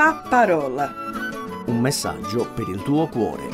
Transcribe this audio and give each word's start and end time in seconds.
La 0.00 0.24
parola. 0.26 0.90
Un 1.66 1.78
messaggio 1.78 2.50
per 2.54 2.70
il 2.70 2.82
tuo 2.82 3.06
cuore. 3.08 3.50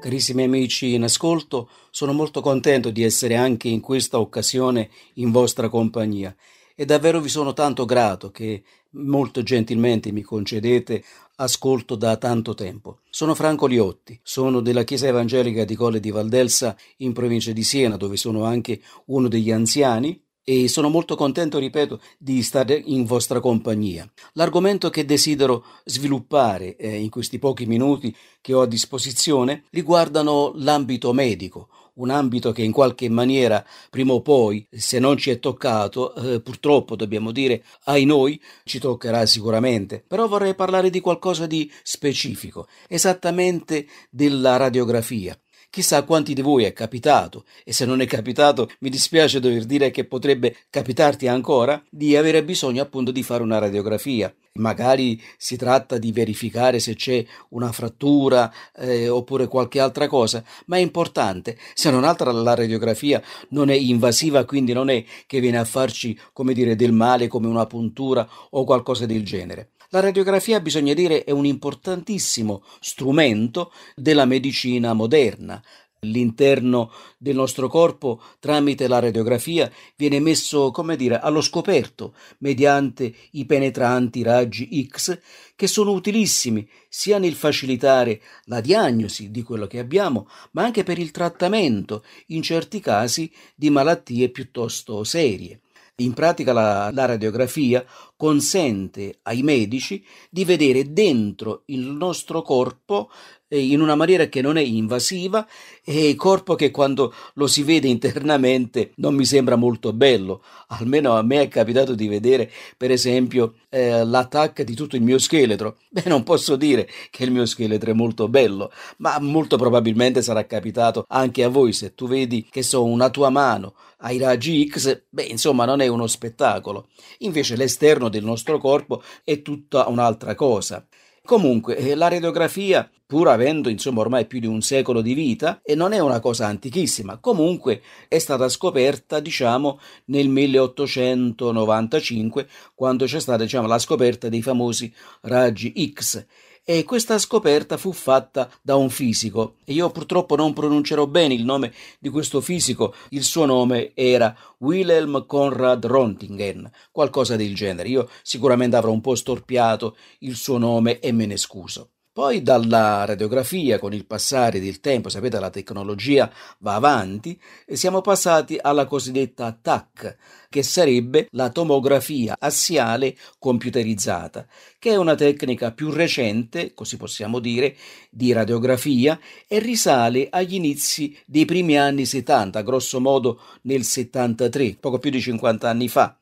Carissimi 0.00 0.44
amici 0.44 0.94
in 0.94 1.02
ascolto, 1.02 1.68
sono 1.90 2.12
molto 2.12 2.40
contento 2.40 2.90
di 2.90 3.02
essere 3.02 3.34
anche 3.34 3.66
in 3.66 3.80
questa 3.80 4.20
occasione 4.20 4.88
in 5.14 5.32
vostra 5.32 5.68
compagnia 5.68 6.32
e 6.76 6.84
davvero 6.84 7.18
vi 7.18 7.28
sono 7.28 7.54
tanto 7.54 7.84
grato 7.84 8.30
che 8.30 8.62
molto 8.90 9.42
gentilmente 9.42 10.12
mi 10.12 10.22
concedete 10.22 11.02
ascolto 11.38 11.96
da 11.96 12.16
tanto 12.16 12.54
tempo. 12.54 13.00
Sono 13.10 13.34
Franco 13.34 13.66
Liotti, 13.66 14.16
sono 14.22 14.60
della 14.60 14.84
Chiesa 14.84 15.08
Evangelica 15.08 15.64
di 15.64 15.74
Colle 15.74 15.98
di 15.98 16.12
Valdelsa 16.12 16.76
in 16.98 17.12
provincia 17.12 17.50
di 17.50 17.64
Siena, 17.64 17.96
dove 17.96 18.16
sono 18.16 18.44
anche 18.44 18.80
uno 19.06 19.26
degli 19.26 19.50
anziani 19.50 20.22
e 20.44 20.68
sono 20.68 20.88
molto 20.88 21.14
contento, 21.14 21.58
ripeto, 21.58 22.00
di 22.18 22.42
stare 22.42 22.80
in 22.84 23.04
vostra 23.04 23.40
compagnia. 23.40 24.10
L'argomento 24.34 24.90
che 24.90 25.04
desidero 25.04 25.64
sviluppare 25.84 26.76
eh, 26.76 26.96
in 26.96 27.10
questi 27.10 27.38
pochi 27.38 27.66
minuti 27.66 28.14
che 28.40 28.54
ho 28.54 28.62
a 28.62 28.66
disposizione 28.66 29.64
riguardano 29.70 30.52
l'ambito 30.56 31.12
medico, 31.12 31.68
un 31.94 32.10
ambito 32.10 32.52
che 32.52 32.62
in 32.62 32.72
qualche 32.72 33.08
maniera 33.08 33.64
prima 33.90 34.12
o 34.12 34.22
poi, 34.22 34.66
se 34.70 34.98
non 34.98 35.16
ci 35.16 35.30
è 35.30 35.38
toccato, 35.38 36.14
eh, 36.14 36.40
purtroppo 36.40 36.96
dobbiamo 36.96 37.32
dire 37.32 37.64
ai 37.84 38.04
noi, 38.04 38.40
ci 38.64 38.78
toccherà 38.78 39.26
sicuramente. 39.26 40.02
Però 40.06 40.26
vorrei 40.26 40.54
parlare 40.54 40.90
di 40.90 41.00
qualcosa 41.00 41.46
di 41.46 41.70
specifico, 41.82 42.66
esattamente 42.88 43.86
della 44.10 44.56
radiografia. 44.56 45.38
Chissà 45.72 45.96
a 45.96 46.02
quanti 46.02 46.34
di 46.34 46.42
voi 46.42 46.64
è 46.64 46.74
capitato, 46.74 47.46
e 47.64 47.72
se 47.72 47.86
non 47.86 48.02
è 48.02 48.06
capitato 48.06 48.70
mi 48.80 48.90
dispiace 48.90 49.40
dover 49.40 49.64
dire 49.64 49.90
che 49.90 50.04
potrebbe 50.04 50.54
capitarti 50.68 51.28
ancora, 51.28 51.82
di 51.88 52.14
avere 52.14 52.44
bisogno 52.44 52.82
appunto 52.82 53.10
di 53.10 53.22
fare 53.22 53.42
una 53.42 53.56
radiografia. 53.56 54.30
Magari 54.54 55.18
si 55.38 55.56
tratta 55.56 55.96
di 55.96 56.12
verificare 56.12 56.78
se 56.78 56.94
c'è 56.94 57.24
una 57.50 57.72
frattura 57.72 58.52
eh, 58.76 59.08
oppure 59.08 59.48
qualche 59.48 59.80
altra 59.80 60.06
cosa, 60.08 60.44
ma 60.66 60.76
è 60.76 60.80
importante. 60.80 61.56
Se 61.72 61.90
non 61.90 62.04
altro 62.04 62.30
la 62.32 62.54
radiografia 62.54 63.22
non 63.50 63.70
è 63.70 63.74
invasiva, 63.74 64.44
quindi 64.44 64.74
non 64.74 64.90
è 64.90 65.02
che 65.26 65.40
viene 65.40 65.56
a 65.56 65.64
farci, 65.64 66.18
come 66.34 66.52
dire, 66.52 66.76
del 66.76 66.92
male 66.92 67.28
come 67.28 67.46
una 67.46 67.64
puntura 67.64 68.28
o 68.50 68.64
qualcosa 68.64 69.06
del 69.06 69.24
genere. 69.24 69.70
La 69.88 70.00
radiografia, 70.00 70.60
bisogna 70.60 70.92
dire, 70.92 71.24
è 71.24 71.30
un 71.30 71.46
importantissimo 71.46 72.62
strumento 72.80 73.72
della 73.94 74.26
medicina 74.26 74.92
moderna. 74.92 75.62
L'interno 76.04 76.90
del 77.16 77.36
nostro 77.36 77.68
corpo, 77.68 78.20
tramite 78.40 78.88
la 78.88 78.98
radiografia, 78.98 79.70
viene 79.94 80.18
messo, 80.18 80.72
come 80.72 80.96
dire, 80.96 81.20
allo 81.20 81.40
scoperto 81.40 82.16
mediante 82.38 83.14
i 83.32 83.46
penetranti 83.46 84.24
raggi 84.24 84.84
X, 84.90 85.16
che 85.54 85.68
sono 85.68 85.92
utilissimi 85.92 86.68
sia 86.88 87.18
nel 87.18 87.34
facilitare 87.34 88.20
la 88.46 88.60
diagnosi 88.60 89.30
di 89.30 89.44
quello 89.44 89.68
che 89.68 89.78
abbiamo, 89.78 90.28
ma 90.52 90.64
anche 90.64 90.82
per 90.82 90.98
il 90.98 91.12
trattamento, 91.12 92.02
in 92.26 92.42
certi 92.42 92.80
casi, 92.80 93.32
di 93.54 93.70
malattie 93.70 94.28
piuttosto 94.30 95.04
serie. 95.04 95.60
In 95.96 96.14
pratica 96.14 96.52
la, 96.52 96.90
la, 96.92 97.04
radiografia 97.04 97.84
consente 98.16 99.20
ai 99.22 99.42
medici 99.42 100.04
di 100.30 100.44
vedere 100.44 100.92
dentro 100.92 101.62
il 101.66 101.82
nostro 101.82 102.42
corpo 102.42 103.10
in 103.58 103.80
una 103.80 103.94
maniera 103.94 104.26
che 104.26 104.40
non 104.40 104.56
è 104.56 104.62
invasiva 104.62 105.46
e 105.84 106.08
il 106.08 106.16
corpo 106.16 106.54
che 106.54 106.70
quando 106.70 107.12
lo 107.34 107.46
si 107.46 107.62
vede 107.62 107.88
internamente 107.88 108.92
non 108.96 109.14
mi 109.14 109.24
sembra 109.24 109.56
molto 109.56 109.92
bello. 109.92 110.42
Almeno 110.68 111.16
a 111.16 111.22
me 111.22 111.42
è 111.42 111.48
capitato 111.48 111.94
di 111.94 112.08
vedere, 112.08 112.50
per 112.76 112.90
esempio, 112.90 113.54
eh, 113.68 114.04
l'attacco 114.04 114.62
di 114.62 114.74
tutto 114.74 114.96
il 114.96 115.02
mio 115.02 115.18
scheletro. 115.18 115.76
Beh, 115.88 116.04
non 116.06 116.22
posso 116.22 116.56
dire 116.56 116.88
che 117.10 117.24
il 117.24 117.30
mio 117.30 117.46
scheletro 117.46 117.90
è 117.90 117.94
molto 117.94 118.28
bello, 118.28 118.72
ma 118.98 119.18
molto 119.20 119.56
probabilmente 119.56 120.22
sarà 120.22 120.46
capitato 120.46 121.04
anche 121.08 121.44
a 121.44 121.48
voi 121.48 121.72
se 121.72 121.94
tu 121.94 122.06
vedi 122.06 122.46
che 122.50 122.62
so 122.62 122.84
una 122.84 123.10
tua 123.10 123.30
mano 123.30 123.74
ai 123.98 124.18
raggi 124.18 124.68
X, 124.68 125.02
beh, 125.08 125.24
insomma, 125.24 125.64
non 125.64 125.80
è 125.80 125.86
uno 125.86 126.06
spettacolo. 126.06 126.88
Invece 127.18 127.56
l'esterno 127.56 128.08
del 128.08 128.24
nostro 128.24 128.58
corpo 128.58 129.02
è 129.24 129.42
tutta 129.42 129.86
un'altra 129.88 130.34
cosa. 130.34 130.84
Comunque, 131.24 131.76
eh, 131.76 131.94
la 131.94 132.08
radiografia, 132.08 132.90
pur 133.06 133.28
avendo 133.28 133.68
insomma 133.68 134.00
ormai 134.00 134.26
più 134.26 134.40
di 134.40 134.48
un 134.48 134.60
secolo 134.60 135.02
di 135.02 135.14
vita, 135.14 135.60
e 135.62 135.76
non 135.76 135.92
è 135.92 136.00
una 136.00 136.18
cosa 136.18 136.46
antichissima, 136.46 137.18
comunque 137.18 137.80
è 138.08 138.18
stata 138.18 138.48
scoperta, 138.48 139.20
diciamo, 139.20 139.78
nel 140.06 140.28
1895, 140.28 142.48
quando 142.74 143.04
c'è 143.04 143.20
stata, 143.20 143.44
diciamo, 143.44 143.68
la 143.68 143.78
scoperta 143.78 144.28
dei 144.28 144.42
famosi 144.42 144.92
raggi 145.20 145.92
X 145.94 146.26
e 146.64 146.84
questa 146.84 147.18
scoperta 147.18 147.76
fu 147.76 147.92
fatta 147.92 148.50
da 148.62 148.76
un 148.76 148.90
fisico. 148.90 149.56
Io 149.66 149.90
purtroppo 149.90 150.36
non 150.36 150.52
pronuncerò 150.52 151.06
bene 151.06 151.34
il 151.34 151.44
nome 151.44 151.72
di 151.98 152.08
questo 152.08 152.40
fisico, 152.40 152.94
il 153.10 153.24
suo 153.24 153.44
nome 153.46 153.92
era 153.94 154.36
Wilhelm 154.58 155.26
Conrad 155.26 155.84
Rontingen, 155.86 156.70
qualcosa 156.90 157.36
del 157.36 157.54
genere. 157.54 157.88
Io 157.88 158.08
sicuramente 158.22 158.76
avrò 158.76 158.92
un 158.92 159.00
po' 159.00 159.14
storpiato 159.14 159.96
il 160.20 160.36
suo 160.36 160.58
nome 160.58 161.00
e 161.00 161.12
me 161.12 161.26
ne 161.26 161.36
scuso. 161.36 161.91
Poi 162.14 162.42
dalla 162.42 163.06
radiografia, 163.06 163.78
con 163.78 163.94
il 163.94 164.04
passare 164.04 164.60
del 164.60 164.80
tempo, 164.80 165.08
sapete 165.08 165.40
la 165.40 165.48
tecnologia 165.48 166.30
va 166.58 166.74
avanti, 166.74 167.40
siamo 167.66 168.02
passati 168.02 168.58
alla 168.60 168.84
cosiddetta 168.84 169.58
TAC, 169.58 170.18
che 170.50 170.62
sarebbe 170.62 171.28
la 171.30 171.48
tomografia 171.48 172.36
assiale 172.38 173.16
computerizzata, 173.38 174.46
che 174.78 174.90
è 174.90 174.96
una 174.96 175.14
tecnica 175.14 175.72
più 175.72 175.90
recente, 175.90 176.74
così 176.74 176.98
possiamo 176.98 177.38
dire, 177.38 177.76
di 178.10 178.30
radiografia 178.32 179.18
e 179.48 179.58
risale 179.58 180.28
agli 180.30 180.56
inizi 180.56 181.18
dei 181.24 181.46
primi 181.46 181.78
anni 181.78 182.04
70, 182.04 182.60
grosso 182.60 183.00
modo 183.00 183.40
nel 183.62 183.84
73, 183.84 184.76
poco 184.78 184.98
più 184.98 185.08
di 185.08 185.18
50 185.18 185.66
anni 185.66 185.88
fa. 185.88 186.14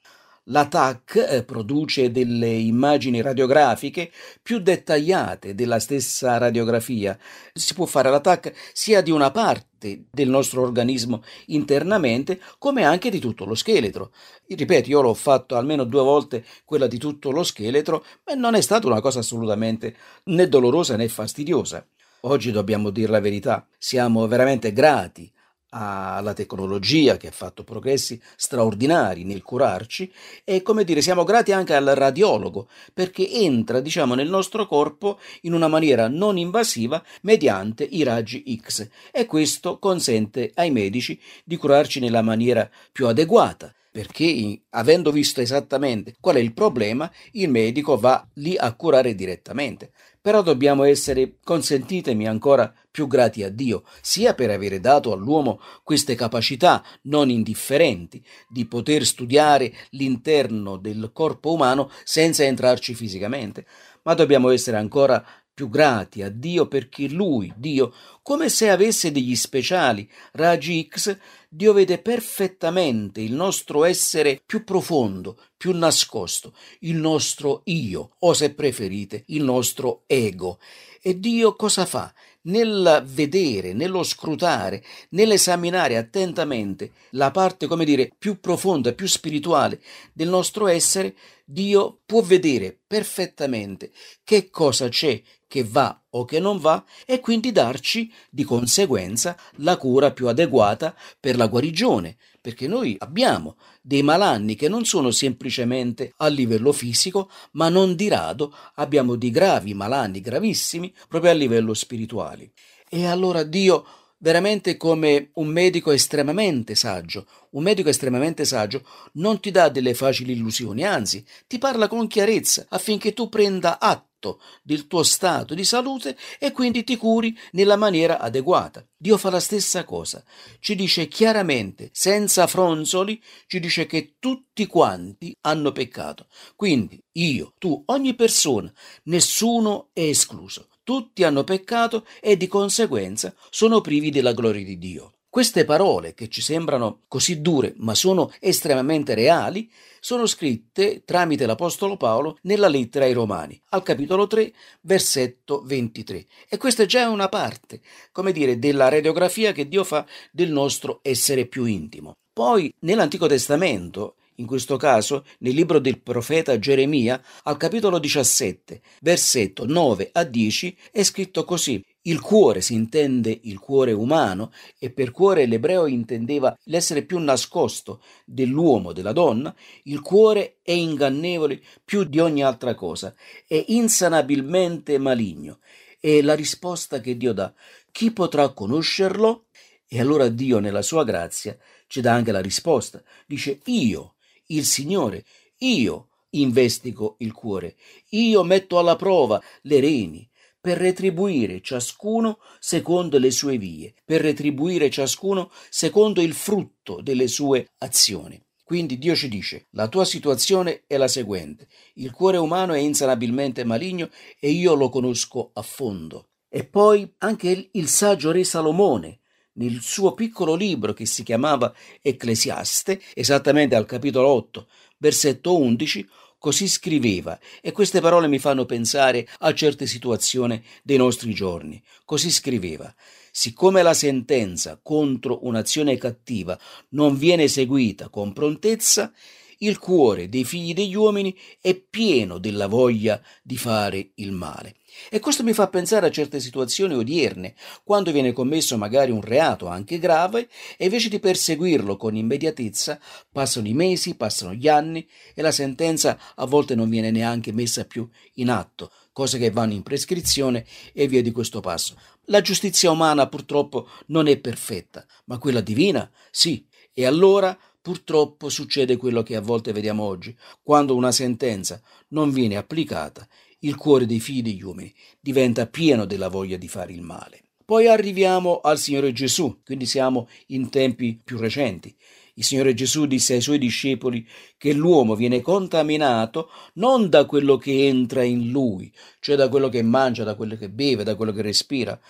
La 0.52 0.66
TAC 0.66 1.14
eh, 1.28 1.44
produce 1.44 2.10
delle 2.10 2.48
immagini 2.48 3.22
radiografiche 3.22 4.10
più 4.42 4.58
dettagliate 4.58 5.54
della 5.54 5.78
stessa 5.78 6.38
radiografia. 6.38 7.16
Si 7.52 7.72
può 7.72 7.86
fare 7.86 8.10
la 8.10 8.18
TAC 8.18 8.52
sia 8.72 9.00
di 9.00 9.12
una 9.12 9.30
parte 9.30 10.06
del 10.10 10.28
nostro 10.28 10.62
organismo 10.62 11.22
internamente 11.46 12.40
come 12.58 12.82
anche 12.82 13.10
di 13.10 13.20
tutto 13.20 13.44
lo 13.44 13.54
scheletro. 13.54 14.10
Ripeto, 14.48 14.90
io 14.90 15.02
l'ho 15.02 15.14
fatto 15.14 15.54
almeno 15.54 15.84
due 15.84 16.02
volte 16.02 16.44
quella 16.64 16.88
di 16.88 16.98
tutto 16.98 17.30
lo 17.30 17.44
scheletro, 17.44 18.04
ma 18.26 18.34
non 18.34 18.56
è 18.56 18.60
stata 18.60 18.88
una 18.88 19.00
cosa 19.00 19.20
assolutamente 19.20 19.94
né 20.24 20.48
dolorosa 20.48 20.96
né 20.96 21.06
fastidiosa. 21.06 21.86
Oggi 22.22 22.50
dobbiamo 22.50 22.90
dire 22.90 23.12
la 23.12 23.20
verità, 23.20 23.64
siamo 23.78 24.26
veramente 24.26 24.72
grati 24.72 25.32
alla 25.70 26.34
tecnologia 26.34 27.16
che 27.16 27.28
ha 27.28 27.32
fatto 27.32 27.64
progressi 27.64 28.20
straordinari 28.36 29.24
nel 29.24 29.42
curarci 29.42 30.12
e 30.44 30.62
come 30.62 30.84
dire 30.84 31.00
siamo 31.00 31.24
grati 31.24 31.52
anche 31.52 31.74
al 31.74 31.86
radiologo 31.86 32.68
perché 32.92 33.30
entra 33.30 33.80
diciamo 33.80 34.14
nel 34.14 34.28
nostro 34.28 34.66
corpo 34.66 35.18
in 35.42 35.52
una 35.52 35.68
maniera 35.68 36.08
non 36.08 36.38
invasiva 36.38 37.02
mediante 37.22 37.84
i 37.84 38.02
raggi 38.02 38.60
X 38.60 38.88
e 39.12 39.26
questo 39.26 39.78
consente 39.78 40.50
ai 40.54 40.70
medici 40.70 41.20
di 41.44 41.56
curarci 41.56 42.00
nella 42.00 42.22
maniera 42.22 42.68
più 42.92 43.06
adeguata 43.06 43.72
perché 43.90 44.62
avendo 44.70 45.10
visto 45.10 45.40
esattamente 45.40 46.14
qual 46.20 46.36
è 46.36 46.38
il 46.38 46.52
problema, 46.52 47.10
il 47.32 47.48
medico 47.48 47.98
va 47.98 48.26
lì 48.34 48.56
a 48.56 48.72
curare 48.74 49.14
direttamente. 49.14 49.90
Però 50.22 50.42
dobbiamo 50.42 50.84
essere, 50.84 51.38
consentitemi 51.42 52.28
ancora, 52.28 52.72
più 52.90 53.06
grati 53.06 53.42
a 53.42 53.48
Dio, 53.48 53.84
sia 54.02 54.34
per 54.34 54.50
avere 54.50 54.78
dato 54.78 55.12
all'uomo 55.12 55.60
queste 55.82 56.14
capacità 56.14 56.84
non 57.02 57.30
indifferenti 57.30 58.22
di 58.48 58.66
poter 58.66 59.06
studiare 59.06 59.72
l'interno 59.90 60.76
del 60.76 61.10
corpo 61.12 61.52
umano 61.52 61.90
senza 62.04 62.44
entrarci 62.44 62.94
fisicamente, 62.94 63.64
ma 64.02 64.14
dobbiamo 64.14 64.50
essere 64.50 64.76
ancora 64.76 65.24
più 65.52 65.68
grati 65.68 66.22
a 66.22 66.30
Dio 66.30 66.66
perché 66.66 67.08
Lui, 67.08 67.52
Dio, 67.56 67.92
come 68.22 68.48
se 68.48 68.70
avesse 68.70 69.12
degli 69.12 69.36
speciali 69.36 70.08
raggi 70.32 70.88
X, 70.90 71.18
Dio 71.48 71.72
vede 71.72 71.98
perfettamente 71.98 73.20
il 73.20 73.32
nostro 73.32 73.84
essere 73.84 74.40
più 74.46 74.64
profondo, 74.64 75.36
più 75.56 75.76
nascosto, 75.76 76.54
il 76.80 76.96
nostro 76.96 77.62
io, 77.64 78.12
o 78.20 78.32
se 78.32 78.54
preferite, 78.54 79.24
il 79.26 79.42
nostro 79.42 80.04
ego. 80.06 80.58
E 81.02 81.18
Dio 81.18 81.56
cosa 81.56 81.86
fa? 81.86 82.12
Nel 82.42 83.02
vedere, 83.06 83.72
nello 83.72 84.02
scrutare, 84.02 84.82
nell'esaminare 85.10 85.96
attentamente 85.96 86.92
la 87.10 87.30
parte, 87.30 87.66
come 87.66 87.84
dire, 87.84 88.10
più 88.16 88.40
profonda, 88.40 88.92
più 88.92 89.06
spirituale 89.06 89.80
del 90.12 90.28
nostro 90.28 90.68
essere, 90.68 91.14
Dio 91.50 92.02
può 92.06 92.22
vedere 92.22 92.78
perfettamente 92.86 93.90
che 94.22 94.50
cosa 94.50 94.88
c'è 94.88 95.20
che 95.48 95.64
va 95.64 96.00
o 96.10 96.24
che 96.24 96.38
non 96.38 96.58
va 96.58 96.84
e 97.04 97.18
quindi 97.18 97.50
darci 97.50 98.08
di 98.30 98.44
conseguenza 98.44 99.36
la 99.56 99.76
cura 99.76 100.12
più 100.12 100.28
adeguata 100.28 100.94
per 101.18 101.36
la 101.36 101.48
guarigione, 101.48 102.18
perché 102.40 102.68
noi 102.68 102.94
abbiamo 103.00 103.56
dei 103.82 104.04
malanni 104.04 104.54
che 104.54 104.68
non 104.68 104.84
sono 104.84 105.10
semplicemente 105.10 106.12
a 106.18 106.28
livello 106.28 106.70
fisico, 106.70 107.28
ma 107.52 107.68
non 107.68 107.96
di 107.96 108.06
rado 108.06 108.54
abbiamo 108.74 109.16
dei 109.16 109.30
gravi 109.30 109.74
malanni 109.74 110.20
gravissimi 110.20 110.94
proprio 111.08 111.32
a 111.32 111.34
livello 111.34 111.74
spirituale. 111.74 112.52
E 112.88 113.06
allora 113.06 113.42
Dio 113.42 113.84
veramente 114.20 114.76
come 114.76 115.30
un 115.34 115.48
medico 115.48 115.90
estremamente 115.90 116.74
saggio. 116.74 117.26
Un 117.50 117.62
medico 117.62 117.88
estremamente 117.88 118.44
saggio 118.44 118.86
non 119.14 119.40
ti 119.40 119.50
dà 119.50 119.68
delle 119.68 119.94
facili 119.94 120.32
illusioni, 120.32 120.84
anzi 120.84 121.24
ti 121.46 121.58
parla 121.58 121.88
con 121.88 122.06
chiarezza 122.06 122.66
affinché 122.68 123.12
tu 123.12 123.28
prenda 123.28 123.80
atto 123.80 124.40
del 124.62 124.86
tuo 124.86 125.02
stato 125.02 125.54
di 125.54 125.64
salute 125.64 126.16
e 126.38 126.52
quindi 126.52 126.84
ti 126.84 126.96
curi 126.96 127.36
nella 127.52 127.76
maniera 127.76 128.20
adeguata. 128.20 128.86
Dio 128.96 129.16
fa 129.16 129.30
la 129.30 129.40
stessa 129.40 129.84
cosa, 129.84 130.22
ci 130.60 130.74
dice 130.74 131.08
chiaramente, 131.08 131.88
senza 131.92 132.46
fronzoli, 132.46 133.20
ci 133.46 133.58
dice 133.58 133.86
che 133.86 134.16
tutti 134.18 134.66
quanti 134.66 135.34
hanno 135.40 135.72
peccato. 135.72 136.26
Quindi 136.54 137.02
io, 137.12 137.54
tu, 137.58 137.82
ogni 137.86 138.14
persona, 138.14 138.70
nessuno 139.04 139.88
è 139.94 140.02
escluso 140.02 140.68
tutti 140.90 141.22
hanno 141.22 141.44
peccato 141.44 142.04
e 142.20 142.36
di 142.36 142.48
conseguenza 142.48 143.32
sono 143.48 143.80
privi 143.80 144.10
della 144.10 144.32
gloria 144.32 144.64
di 144.64 144.76
Dio. 144.76 145.12
Queste 145.28 145.64
parole, 145.64 146.14
che 146.14 146.28
ci 146.28 146.40
sembrano 146.40 147.02
così 147.06 147.40
dure, 147.40 147.74
ma 147.76 147.94
sono 147.94 148.32
estremamente 148.40 149.14
reali, 149.14 149.70
sono 150.00 150.26
scritte 150.26 151.04
tramite 151.04 151.46
l'Apostolo 151.46 151.96
Paolo 151.96 152.38
nella 152.42 152.66
lettera 152.66 153.04
ai 153.04 153.12
Romani, 153.12 153.56
al 153.68 153.84
capitolo 153.84 154.26
3, 154.26 154.52
versetto 154.80 155.62
23. 155.64 156.26
E 156.48 156.56
questa 156.56 156.82
è 156.82 156.86
già 156.86 157.08
una 157.08 157.28
parte, 157.28 157.82
come 158.10 158.32
dire, 158.32 158.58
della 158.58 158.88
radiografia 158.88 159.52
che 159.52 159.68
Dio 159.68 159.84
fa 159.84 160.04
del 160.32 160.50
nostro 160.50 160.98
essere 161.04 161.46
più 161.46 161.66
intimo. 161.66 162.14
Poi, 162.32 162.74
nell'Antico 162.80 163.28
Testamento, 163.28 164.16
in 164.40 164.46
questo 164.46 164.76
caso 164.76 165.24
nel 165.40 165.54
libro 165.54 165.78
del 165.78 166.00
profeta 166.00 166.58
Geremia, 166.58 167.22
al 167.44 167.58
capitolo 167.58 167.98
17, 167.98 168.80
versetto 169.02 169.66
9 169.66 170.10
a 170.12 170.24
10, 170.24 170.76
è 170.90 171.02
scritto 171.02 171.44
così. 171.44 171.84
Il 172.02 172.20
cuore 172.20 172.62
si 172.62 172.72
intende 172.72 173.38
il 173.42 173.58
cuore 173.58 173.92
umano 173.92 174.50
e 174.78 174.90
per 174.90 175.10
cuore 175.10 175.44
l'ebreo 175.44 175.86
intendeva 175.86 176.56
l'essere 176.64 177.04
più 177.04 177.18
nascosto 177.18 178.02
dell'uomo, 178.24 178.92
della 178.92 179.12
donna. 179.12 179.54
Il 179.84 180.00
cuore 180.00 180.56
è 180.62 180.72
ingannevole 180.72 181.60
più 181.84 182.04
di 182.04 182.18
ogni 182.18 182.42
altra 182.42 182.74
cosa, 182.74 183.14
è 183.46 183.62
insanabilmente 183.68 184.96
maligno. 184.96 185.58
E 186.00 186.22
la 186.22 186.34
risposta 186.34 187.00
che 187.00 187.18
Dio 187.18 187.34
dà, 187.34 187.52
chi 187.92 188.10
potrà 188.10 188.48
conoscerlo? 188.48 189.48
E 189.86 190.00
allora 190.00 190.28
Dio 190.28 190.60
nella 190.60 190.82
sua 190.82 191.04
grazia 191.04 191.58
ci 191.86 192.00
dà 192.00 192.14
anche 192.14 192.32
la 192.32 192.40
risposta. 192.40 193.02
Dice 193.26 193.58
io 193.64 194.14
il 194.50 194.64
Signore. 194.64 195.24
Io 195.58 196.08
investigo 196.30 197.16
il 197.18 197.32
cuore, 197.32 197.76
io 198.10 198.42
metto 198.44 198.78
alla 198.78 198.96
prova 198.96 199.42
le 199.62 199.80
reni 199.80 200.28
per 200.60 200.76
retribuire 200.76 201.60
ciascuno 201.62 202.38
secondo 202.58 203.18
le 203.18 203.30
sue 203.30 203.56
vie, 203.56 203.94
per 204.04 204.20
retribuire 204.20 204.90
ciascuno 204.90 205.50
secondo 205.70 206.20
il 206.20 206.34
frutto 206.34 207.00
delle 207.00 207.26
sue 207.28 207.70
azioni. 207.78 208.40
Quindi 208.62 208.98
Dio 208.98 209.16
ci 209.16 209.28
dice, 209.28 209.66
la 209.70 209.88
tua 209.88 210.04
situazione 210.04 210.84
è 210.86 210.96
la 210.96 211.08
seguente, 211.08 211.66
il 211.94 212.12
cuore 212.12 212.36
umano 212.36 212.72
è 212.72 212.78
insanabilmente 212.78 213.64
maligno 213.64 214.10
e 214.38 214.50
io 214.50 214.74
lo 214.74 214.90
conosco 214.90 215.50
a 215.54 215.62
fondo. 215.62 216.28
E 216.48 216.64
poi 216.64 217.12
anche 217.18 217.48
il, 217.48 217.68
il 217.72 217.88
saggio 217.88 218.30
re 218.30 218.44
Salomone 218.44 219.19
nel 219.60 219.80
suo 219.82 220.14
piccolo 220.14 220.54
libro 220.54 220.94
che 220.94 221.04
si 221.04 221.22
chiamava 221.22 221.72
Ecclesiaste, 222.00 223.00
esattamente 223.14 223.74
al 223.74 223.84
capitolo 223.84 224.28
8, 224.28 224.66
versetto 224.96 225.58
11, 225.58 226.08
così 226.38 226.66
scriveva, 226.66 227.38
e 227.60 227.70
queste 227.70 228.00
parole 228.00 228.26
mi 228.26 228.38
fanno 228.38 228.64
pensare 228.64 229.28
a 229.40 229.52
certe 229.52 229.86
situazioni 229.86 230.62
dei 230.82 230.96
nostri 230.96 231.34
giorni. 231.34 231.82
Così 232.06 232.30
scriveva: 232.30 232.92
Siccome 233.30 233.82
la 233.82 233.92
sentenza 233.92 234.80
contro 234.82 235.40
un'azione 235.42 235.98
cattiva 235.98 236.58
non 236.90 237.18
viene 237.18 237.42
eseguita 237.42 238.08
con 238.08 238.32
prontezza, 238.32 239.12
il 239.62 239.78
cuore 239.78 240.28
dei 240.28 240.44
figli 240.44 240.72
degli 240.72 240.94
uomini 240.94 241.36
è 241.60 241.74
pieno 241.74 242.38
della 242.38 242.66
voglia 242.66 243.20
di 243.42 243.56
fare 243.56 244.12
il 244.16 244.32
male. 244.32 244.76
E 245.08 245.20
questo 245.20 245.42
mi 245.42 245.52
fa 245.52 245.68
pensare 245.68 246.06
a 246.06 246.10
certe 246.10 246.40
situazioni 246.40 246.94
odierne, 246.94 247.54
quando 247.84 248.10
viene 248.12 248.32
commesso 248.32 248.76
magari 248.76 249.10
un 249.10 249.20
reato 249.20 249.66
anche 249.66 249.98
grave, 249.98 250.48
e 250.76 250.84
invece 250.84 251.08
di 251.08 251.20
perseguirlo 251.20 251.96
con 251.96 252.16
immediatezza, 252.16 252.98
passano 253.30 253.68
i 253.68 253.74
mesi, 253.74 254.16
passano 254.16 254.54
gli 254.54 254.68
anni 254.68 255.06
e 255.34 255.42
la 255.42 255.52
sentenza 255.52 256.18
a 256.34 256.44
volte 256.46 256.74
non 256.74 256.88
viene 256.88 257.10
neanche 257.10 257.52
messa 257.52 257.84
più 257.84 258.08
in 258.34 258.50
atto, 258.50 258.90
cose 259.12 259.38
che 259.38 259.50
vanno 259.50 259.74
in 259.74 259.82
prescrizione 259.82 260.64
e 260.92 261.06
via 261.06 261.22
di 261.22 261.30
questo 261.30 261.60
passo. 261.60 261.96
La 262.24 262.40
giustizia 262.40 262.90
umana 262.90 263.28
purtroppo 263.28 263.88
non 264.06 264.26
è 264.26 264.38
perfetta, 264.38 265.04
ma 265.26 265.38
quella 265.38 265.60
divina 265.60 266.10
sì. 266.30 266.66
E 266.92 267.06
allora 267.06 267.56
purtroppo 267.80 268.48
succede 268.48 268.96
quello 268.96 269.22
che 269.22 269.36
a 269.36 269.40
volte 269.40 269.72
vediamo 269.72 270.02
oggi, 270.04 270.36
quando 270.62 270.94
una 270.94 271.12
sentenza 271.12 271.80
non 272.08 272.30
viene 272.30 272.56
applicata 272.56 273.26
il 273.60 273.76
cuore 273.76 274.06
dei 274.06 274.20
figli 274.20 274.42
degli 274.42 274.62
uomini 274.62 274.92
diventa 275.20 275.66
pieno 275.66 276.04
della 276.04 276.28
voglia 276.28 276.56
di 276.56 276.68
fare 276.68 276.92
il 276.92 277.02
male. 277.02 277.42
Poi 277.64 277.86
arriviamo 277.86 278.60
al 278.60 278.78
Signore 278.78 279.12
Gesù, 279.12 279.60
quindi 279.64 279.86
siamo 279.86 280.28
in 280.46 280.70
tempi 280.70 281.20
più 281.22 281.38
recenti. 281.38 281.94
Il 282.34 282.44
Signore 282.44 282.74
Gesù 282.74 283.06
disse 283.06 283.34
ai 283.34 283.40
suoi 283.40 283.58
discepoli 283.58 284.26
che 284.56 284.72
l'uomo 284.72 285.14
viene 285.14 285.40
contaminato 285.40 286.50
non 286.74 287.08
da 287.08 287.26
quello 287.26 287.58
che 287.58 287.86
entra 287.86 288.22
in 288.22 288.50
lui, 288.50 288.92
cioè 289.20 289.36
da 289.36 289.48
quello 289.48 289.68
che 289.68 289.82
mangia, 289.82 290.24
da 290.24 290.34
quello 290.34 290.56
che 290.56 290.70
beve, 290.70 291.04
da 291.04 291.14
quello 291.16 291.32
che 291.32 291.42
respira, 291.42 292.00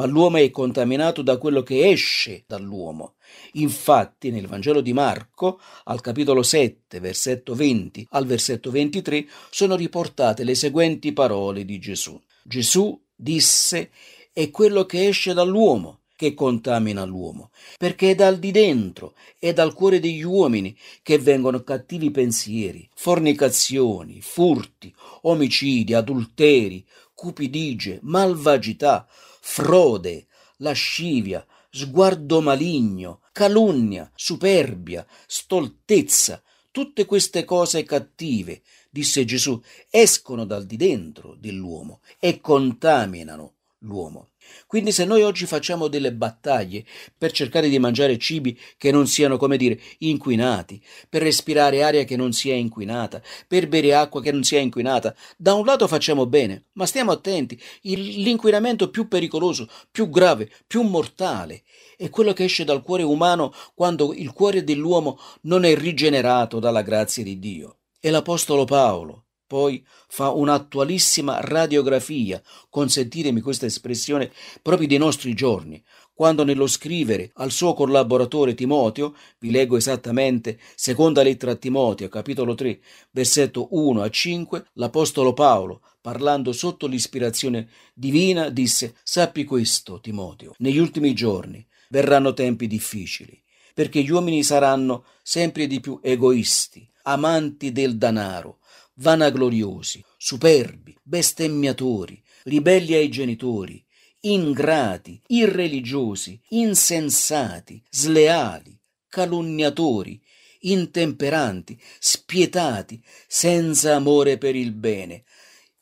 ma 0.00 0.06
l'uomo 0.06 0.38
è 0.38 0.50
contaminato 0.50 1.20
da 1.20 1.36
quello 1.36 1.62
che 1.62 1.90
esce 1.90 2.44
dall'uomo. 2.46 3.16
Infatti, 3.52 4.30
nel 4.30 4.46
Vangelo 4.46 4.80
di 4.80 4.94
Marco, 4.94 5.60
al 5.84 6.00
capitolo 6.00 6.42
7, 6.42 7.00
versetto 7.00 7.54
20 7.54 8.06
al 8.12 8.24
versetto 8.24 8.70
23, 8.70 9.26
sono 9.50 9.76
riportate 9.76 10.42
le 10.42 10.54
seguenti 10.54 11.12
parole 11.12 11.66
di 11.66 11.78
Gesù. 11.78 12.18
Gesù 12.42 12.98
disse: 13.14 13.90
È 14.32 14.48
quello 14.48 14.86
che 14.86 15.06
esce 15.06 15.34
dall'uomo 15.34 15.98
che 16.16 16.32
contamina 16.32 17.04
l'uomo, 17.04 17.50
perché 17.76 18.10
è 18.10 18.14
dal 18.14 18.38
di 18.38 18.50
dentro, 18.52 19.14
è 19.38 19.52
dal 19.52 19.74
cuore 19.74 20.00
degli 20.00 20.22
uomini 20.22 20.74
che 21.02 21.18
vengono 21.18 21.62
cattivi 21.62 22.10
pensieri, 22.10 22.88
fornicazioni, 22.94 24.20
furti, 24.22 24.94
omicidi, 25.22 25.92
adulteri, 25.92 26.86
cupidigie, 27.20 27.98
malvagità, 28.04 29.06
frode, 29.10 30.26
lascivia, 30.56 31.46
sguardo 31.68 32.40
maligno, 32.40 33.20
calunnia, 33.30 34.10
superbia, 34.14 35.06
stoltezza, 35.26 36.42
tutte 36.70 37.04
queste 37.04 37.44
cose 37.44 37.82
cattive, 37.82 38.62
disse 38.88 39.26
Gesù, 39.26 39.60
escono 39.90 40.46
dal 40.46 40.64
di 40.64 40.76
dentro 40.76 41.36
dell'uomo 41.38 42.00
e 42.18 42.40
contaminano 42.40 43.56
l'uomo. 43.80 44.29
Quindi 44.66 44.92
se 44.92 45.04
noi 45.04 45.22
oggi 45.22 45.46
facciamo 45.46 45.88
delle 45.88 46.12
battaglie 46.12 46.84
per 47.16 47.32
cercare 47.32 47.68
di 47.68 47.78
mangiare 47.78 48.18
cibi 48.18 48.58
che 48.76 48.90
non 48.90 49.06
siano, 49.06 49.36
come 49.36 49.56
dire, 49.56 49.80
inquinati, 49.98 50.82
per 51.08 51.22
respirare 51.22 51.82
aria 51.82 52.04
che 52.04 52.16
non 52.16 52.32
sia 52.32 52.54
inquinata, 52.54 53.22
per 53.46 53.68
bere 53.68 53.94
acqua 53.94 54.20
che 54.20 54.32
non 54.32 54.42
sia 54.42 54.60
inquinata, 54.60 55.14
da 55.36 55.54
un 55.54 55.64
lato 55.64 55.86
facciamo 55.86 56.26
bene, 56.26 56.66
ma 56.72 56.86
stiamo 56.86 57.12
attenti, 57.12 57.60
l'inquinamento 57.82 58.90
più 58.90 59.08
pericoloso, 59.08 59.68
più 59.90 60.08
grave, 60.08 60.50
più 60.66 60.82
mortale 60.82 61.62
è 62.00 62.08
quello 62.08 62.32
che 62.32 62.44
esce 62.44 62.64
dal 62.64 62.80
cuore 62.82 63.02
umano 63.02 63.52
quando 63.74 64.14
il 64.14 64.32
cuore 64.32 64.64
dell'uomo 64.64 65.18
non 65.42 65.64
è 65.64 65.76
rigenerato 65.76 66.58
dalla 66.58 66.80
grazia 66.80 67.22
di 67.22 67.38
Dio. 67.38 67.80
E 68.00 68.08
l'Apostolo 68.08 68.64
Paolo, 68.64 69.26
poi 69.50 69.84
fa 70.06 70.30
un'attualissima 70.30 71.40
radiografia, 71.40 72.40
consentitemi 72.68 73.40
questa 73.40 73.66
espressione, 73.66 74.30
proprio 74.62 74.86
dei 74.86 74.96
nostri 74.96 75.34
giorni, 75.34 75.82
quando 76.14 76.44
nello 76.44 76.68
scrivere 76.68 77.32
al 77.34 77.50
suo 77.50 77.74
collaboratore 77.74 78.54
Timoteo, 78.54 79.16
vi 79.40 79.50
leggo 79.50 79.76
esattamente 79.76 80.56
seconda 80.76 81.24
lettera 81.24 81.50
a 81.50 81.56
Timoteo, 81.56 82.08
capitolo 82.08 82.54
3, 82.54 82.78
versetto 83.10 83.66
1 83.72 84.02
a 84.02 84.08
5, 84.08 84.66
l'Apostolo 84.74 85.32
Paolo, 85.32 85.82
parlando 86.00 86.52
sotto 86.52 86.86
l'ispirazione 86.86 87.68
divina, 87.92 88.50
disse, 88.50 88.94
sappi 89.02 89.42
questo, 89.42 89.98
Timoteo, 89.98 90.54
negli 90.58 90.78
ultimi 90.78 91.12
giorni 91.12 91.66
verranno 91.88 92.34
tempi 92.34 92.68
difficili, 92.68 93.42
perché 93.74 94.00
gli 94.00 94.10
uomini 94.10 94.44
saranno 94.44 95.06
sempre 95.24 95.66
di 95.66 95.80
più 95.80 95.98
egoisti, 96.00 96.88
amanti 97.02 97.72
del 97.72 97.96
danaro, 97.96 98.58
vanagloriosi, 99.00 100.04
superbi, 100.16 100.96
bestemmiatori, 101.02 102.22
ribelli 102.44 102.94
ai 102.94 103.08
genitori, 103.08 103.84
ingrati, 104.20 105.20
irreligiosi, 105.28 106.40
insensati, 106.50 107.82
sleali, 107.88 108.78
calunniatori, 109.08 110.20
intemperanti, 110.60 111.80
spietati, 111.98 113.02
senza 113.26 113.94
amore 113.94 114.36
per 114.36 114.54
il 114.54 114.72
bene. 114.72 115.24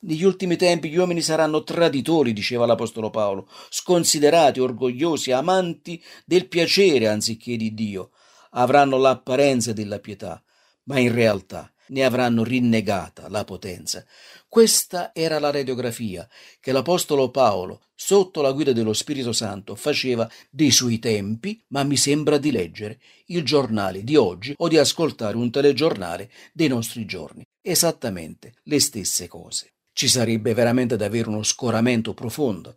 Negli 0.01 0.23
ultimi 0.23 0.55
tempi 0.55 0.89
gli 0.89 0.97
uomini 0.97 1.21
saranno 1.21 1.65
traditori, 1.65 2.33
diceva 2.33 2.67
l'Apostolo 2.67 3.11
Paolo, 3.11 3.49
sconsiderati, 3.69 4.61
orgogliosi, 4.61 5.33
amanti 5.33 6.01
del 6.25 6.47
piacere 6.47 7.09
anziché 7.09 7.57
di 7.57 7.75
Dio. 7.75 8.13
Avranno 8.51 8.97
l'apparenza 8.97 9.73
della 9.73 9.99
pietà, 9.99 10.41
ma 10.88 10.99
in 10.99 11.12
realtà 11.12 11.73
ne 11.88 12.04
avranno 12.04 12.45
rinnegata 12.45 13.28
la 13.28 13.45
potenza. 13.45 14.04
Questa 14.49 15.12
era 15.14 15.38
la 15.38 15.50
radiografia 15.50 16.28
che 16.61 16.73
l'Apostolo 16.73 17.30
Paolo, 17.30 17.83
sotto 17.95 18.42
la 18.42 18.52
guida 18.52 18.73
dello 18.73 18.92
Spirito 18.92 19.33
Santo, 19.33 19.75
faceva 19.75 20.28
dei 20.50 20.71
suoi 20.71 20.99
tempi, 20.99 21.62
ma 21.68 21.83
mi 21.85 21.97
sembra 21.97 22.38
di 22.38 22.50
leggere 22.50 23.00
il 23.26 23.45
giornale 23.45 24.02
di 24.04 24.16
oggi 24.16 24.54
o 24.57 24.68
di 24.68 24.78
ascoltare 24.78 25.37
un 25.37 25.50
telegiornale 25.50 26.30
dei 26.52 26.68
nostri 26.68 27.04
giorni. 27.07 27.47
Esattamente 27.61 28.54
le 28.64 28.80
stesse 28.80 29.28
cose. 29.28 29.73
Ci 29.92 30.09
sarebbe 30.09 30.54
veramente 30.54 30.97
da 30.97 31.07
avere 31.07 31.28
uno 31.28 31.42
scoramento 31.42 32.14
profondo, 32.14 32.76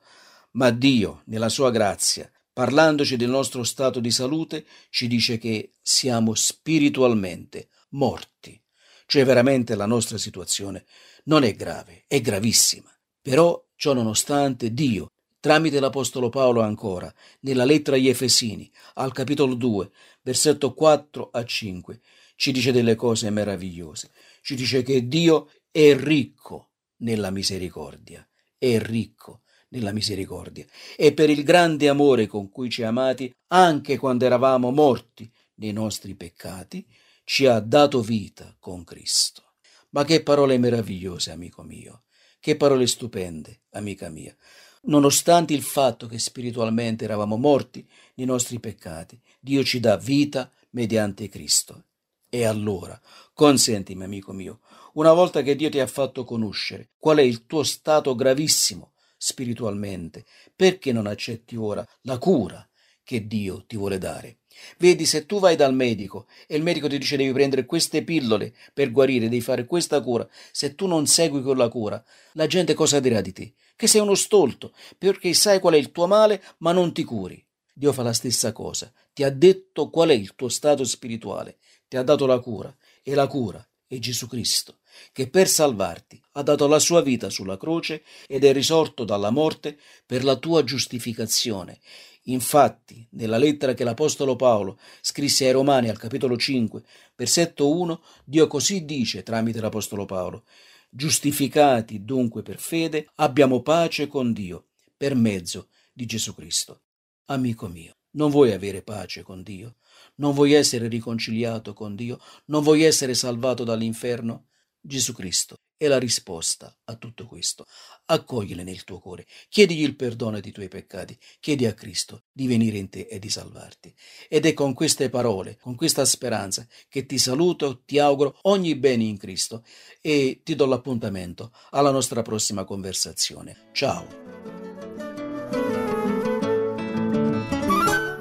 ma 0.52 0.70
Dio, 0.70 1.22
nella 1.26 1.50
sua 1.50 1.70
grazia, 1.70 2.30
parlandoci 2.52 3.16
del 3.16 3.30
nostro 3.30 3.64
stato 3.64 4.00
di 4.00 4.12
salute, 4.12 4.66
ci 4.90 5.08
dice 5.08 5.38
che 5.38 5.74
siamo 5.82 6.34
spiritualmente 6.34 7.70
morti. 7.92 8.60
Cioè 9.06 9.26
veramente 9.26 9.76
la 9.76 9.86
nostra 9.86 10.18
situazione 10.18 10.86
non 11.26 11.44
è 11.44 11.54
grave, 11.54 12.06
è 12.08 12.22
gravissima. 12.22 12.90
Però, 13.22 13.64
ciò 13.76 13.94
nonostante, 13.94 14.74
Dio, 14.74 15.12
tramite 15.40 15.80
l'Apostolo 15.80 16.30
Paolo 16.30 16.62
ancora, 16.62 17.14
nella 17.42 17.66
lettera 17.66 17.98
agli 17.98 18.08
Efesini, 18.08 18.72
al 18.96 19.12
capitolo 19.12 19.56
2, 19.56 19.92
versetto 20.22 20.74
4 20.74 21.30
a 21.32 21.44
5, 21.44 22.00
ci 22.36 22.52
dice 22.52 22.72
delle 22.72 22.96
cose 22.96 23.30
meravigliose. 23.30 24.12
Ci 24.42 24.56
dice 24.56 24.82
che 24.82 25.08
Dio 25.08 25.52
è 25.70 25.96
ricco 25.96 26.70
nella 26.98 27.32
misericordia, 27.32 28.28
è 28.58 28.80
ricco 28.80 29.42
nella 29.70 29.92
misericordia 29.92 30.66
e 30.96 31.14
per 31.14 31.30
il 31.30 31.44
grande 31.44 31.88
amore 31.88 32.28
con 32.28 32.50
cui 32.50 32.70
ci 32.70 32.84
ha 32.84 32.90
amati, 32.90 33.34
anche 33.48 33.98
quando 33.98 34.26
eravamo 34.26 34.72
morti 34.72 35.32
nei 35.56 35.72
nostri 35.72 36.16
peccati, 36.16 36.86
ci 37.24 37.46
ha 37.46 37.60
dato 37.60 38.02
vita 38.02 38.56
con 38.60 38.84
Cristo. 38.84 39.54
Ma 39.90 40.04
che 40.04 40.24
parole 40.24 40.58
meravigliose, 40.58 41.32
amico 41.32 41.64
mio, 41.64 42.04
che 42.40 42.56
parole 42.56 42.88
stupende, 42.88 43.62
amica 43.72 44.10
mia. 44.10 44.36
Nonostante 44.84 45.54
il 45.54 45.62
fatto 45.62 46.08
che 46.08 46.18
spiritualmente 46.18 47.04
eravamo 47.04 47.38
morti 47.38 47.88
nei 48.16 48.26
nostri 48.26 48.60
peccati, 48.60 49.22
Dio 49.40 49.64
ci 49.64 49.80
dà 49.80 49.98
vita 49.98 50.52
mediante 50.72 51.30
Cristo. 51.30 51.86
E 52.30 52.46
allora, 52.46 53.00
consentimi, 53.34 54.04
amico 54.04 54.32
mio, 54.32 54.62
una 54.94 55.14
volta 55.14 55.42
che 55.42 55.56
Dio 55.56 55.70
ti 55.70 55.80
ha 55.80 55.88
fatto 55.88 56.24
conoscere 56.24 56.92
qual 56.98 57.18
è 57.18 57.22
il 57.22 57.46
tuo 57.46 57.64
stato 57.64 58.16
gravissimo 58.16 58.94
spiritualmente, 59.18 60.26
perché 60.56 60.92
non 60.92 61.06
accetti 61.06 61.56
ora 61.56 61.88
la 62.02 62.18
cura 62.18 62.68
che 63.12 63.28
Dio 63.28 63.66
ti 63.66 63.76
vuole 63.76 63.98
dare? 63.98 64.38
Vedi, 64.78 65.06
se 65.06 65.26
tu 65.26 65.40
vai 65.40 65.58
dal 65.58 65.74
medico 65.74 66.28
e 66.48 66.56
il 66.56 66.64
medico 66.64 66.88
ti 66.88 66.98
dice 66.98 67.18
devi 67.18 67.34
prendere 67.34 67.66
queste 67.66 68.06
pillole 68.06 68.54
per 68.74 68.90
guarire, 68.90 69.28
devi 69.28 69.42
fare 69.42 69.66
questa 69.66 70.00
cura, 70.00 70.26
se 70.54 70.76
tu 70.76 70.88
non 70.88 71.08
segui 71.08 71.42
quella 71.42 71.68
cura, 71.68 72.02
la 72.34 72.48
gente 72.48 72.74
cosa 72.74 73.02
dirà 73.02 73.20
di 73.20 73.34
te? 73.34 73.54
Che 73.76 73.88
sei 73.88 74.00
uno 74.00 74.16
stolto, 74.16 74.74
perché 74.98 75.34
sai 75.34 75.60
qual 75.60 75.74
è 75.74 75.78
il 75.78 75.92
tuo 75.92 76.08
male, 76.08 76.42
ma 76.60 76.72
non 76.72 76.94
ti 76.94 77.04
curi. 77.04 77.46
Dio 77.74 77.92
fa 77.92 78.02
la 78.02 78.14
stessa 78.14 78.54
cosa, 78.54 78.90
ti 79.12 79.24
ha 79.24 79.30
detto 79.30 79.90
qual 79.90 80.08
è 80.08 80.14
il 80.14 80.34
tuo 80.34 80.48
stato 80.48 80.86
spirituale, 80.86 81.58
ti 81.90 81.98
ha 81.98 82.04
dato 82.04 82.26
la 82.26 82.40
cura, 82.40 82.74
e 83.04 83.14
la 83.14 83.28
cura 83.28 83.66
è 83.88 84.00
Gesù 84.00 84.26
Cristo, 84.28 84.78
che 85.12 85.30
per 85.30 85.48
salvarti 85.48 86.22
ha 86.34 86.44
dato 86.44 86.68
la 86.68 86.80
sua 86.80 87.02
vita 87.02 87.30
sulla 87.30 87.58
croce 87.58 88.04
ed 88.28 88.44
è 88.44 88.54
risorto 88.54 89.04
dalla 89.04 89.30
morte 89.30 89.78
per 90.06 90.24
la 90.24 90.36
tua 90.36 90.64
giustificazione 90.64 91.80
Infatti, 92.26 93.08
nella 93.12 93.40
lettera 93.40 93.74
che 93.74 93.84
l'Apostolo 93.84 94.36
Paolo 94.36 94.78
scrisse 95.02 95.46
ai 95.46 95.54
Romani 95.54 95.90
al 95.90 95.98
capitolo 95.98 96.38
5, 96.38 96.84
versetto 97.16 97.76
1, 97.76 98.04
Dio 98.26 98.46
così 98.46 98.86
dice 98.86 99.24
tramite 99.24 99.60
l'Apostolo 99.60 100.06
Paolo, 100.06 100.44
giustificati 100.88 102.04
dunque 102.04 102.44
per 102.44 102.60
fede, 102.60 103.10
abbiamo 103.16 103.62
pace 103.64 104.06
con 104.08 104.34
Dio 104.34 104.68
per 104.96 105.16
mezzo 105.16 105.70
di 105.92 106.06
Gesù 106.06 106.36
Cristo. 106.36 106.82
Amico 107.26 107.68
mio, 107.68 107.96
non 108.12 108.30
vuoi 108.30 108.52
avere 108.52 108.84
pace 108.84 109.24
con 109.24 109.42
Dio? 109.42 109.78
Non 110.16 110.34
vuoi 110.34 110.54
essere 110.54 110.88
riconciliato 110.88 111.74
con 111.74 111.96
Dio? 111.96 112.20
Non 112.46 112.62
vuoi 112.62 112.84
essere 112.84 113.16
salvato 113.16 113.64
dall'inferno? 113.64 114.50
Gesù 114.84 115.14
Cristo 115.14 115.58
è 115.78 115.88
la 115.88 116.00
risposta 116.00 116.76
a 116.86 116.96
tutto 116.96 117.28
questo. 117.28 117.66
Accoglile 118.06 118.64
nel 118.64 118.84
tuo 118.84 119.00
cuore, 119.00 119.28
chiedigli 119.48 119.84
il 119.84 119.96
perdono 119.96 120.40
dei 120.40 120.52
tuoi 120.52 120.68
peccati, 120.68 121.18
chiedi 121.40 121.68
a 121.68 121.74
Cristo 121.74 122.24
di 122.32 122.48
venire 122.48 122.78
in 122.78 122.90
te 122.90 123.02
e 123.02 123.20
di 123.20 123.30
salvarti. 123.30 123.94
Ed 124.28 124.48
è 124.48 124.54
con 124.54 124.74
queste 124.74 125.10
parole, 125.10 125.58
con 125.60 125.76
questa 125.76 126.04
speranza, 126.04 126.68
che 126.90 127.06
ti 127.06 127.20
saluto, 127.20 127.84
ti 127.86 128.00
auguro 128.00 128.40
ogni 128.44 128.76
bene 128.76 129.04
in 129.04 129.18
Cristo 129.18 129.64
e 130.02 130.42
ti 130.44 130.56
do 130.56 130.66
l'appuntamento 130.66 131.52
alla 131.70 131.92
nostra 131.92 132.24
prossima 132.24 132.64
conversazione. 132.64 133.70
Ciao. 133.72 134.08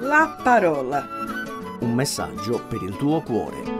La 0.01 0.39
parola. 0.43 1.09
Un 1.81 1.95
messaggio 1.95 2.67
per 2.67 2.83
il 2.83 2.95
tuo 2.97 3.23
cuore. 3.23 3.80